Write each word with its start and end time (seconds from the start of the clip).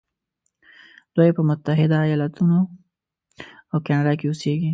دوی 1.15 1.29
په 1.37 1.41
متحده 1.49 1.97
ایلاتو 2.05 2.43
او 3.71 3.77
کانادا 3.85 4.13
کې 4.19 4.25
اوسیږي. 4.27 4.69